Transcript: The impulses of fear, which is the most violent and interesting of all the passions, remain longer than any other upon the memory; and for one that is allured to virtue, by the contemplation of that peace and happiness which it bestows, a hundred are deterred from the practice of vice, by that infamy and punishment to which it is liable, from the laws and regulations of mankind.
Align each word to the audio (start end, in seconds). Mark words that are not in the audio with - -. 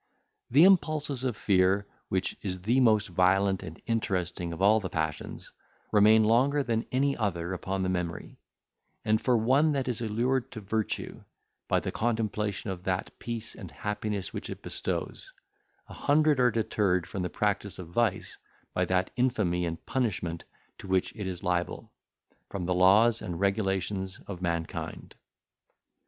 The 0.49 0.63
impulses 0.63 1.23
of 1.23 1.37
fear, 1.37 1.85
which 2.09 2.35
is 2.41 2.63
the 2.63 2.79
most 2.79 3.09
violent 3.09 3.61
and 3.61 3.79
interesting 3.85 4.51
of 4.51 4.59
all 4.59 4.79
the 4.79 4.89
passions, 4.89 5.51
remain 5.91 6.23
longer 6.23 6.63
than 6.63 6.87
any 6.91 7.15
other 7.15 7.53
upon 7.53 7.83
the 7.83 7.89
memory; 7.89 8.39
and 9.05 9.21
for 9.21 9.37
one 9.37 9.73
that 9.73 9.87
is 9.87 10.01
allured 10.01 10.51
to 10.53 10.59
virtue, 10.59 11.21
by 11.67 11.79
the 11.81 11.91
contemplation 11.91 12.71
of 12.71 12.81
that 12.85 13.11
peace 13.19 13.53
and 13.53 13.69
happiness 13.69 14.33
which 14.33 14.49
it 14.49 14.63
bestows, 14.63 15.31
a 15.87 15.93
hundred 15.93 16.39
are 16.39 16.49
deterred 16.49 17.05
from 17.07 17.21
the 17.21 17.29
practice 17.29 17.77
of 17.77 17.89
vice, 17.89 18.39
by 18.73 18.85
that 18.85 19.11
infamy 19.17 19.67
and 19.67 19.85
punishment 19.85 20.45
to 20.79 20.87
which 20.87 21.15
it 21.15 21.27
is 21.27 21.43
liable, 21.43 21.91
from 22.49 22.65
the 22.65 22.73
laws 22.73 23.21
and 23.21 23.39
regulations 23.39 24.19
of 24.25 24.41
mankind. 24.41 25.13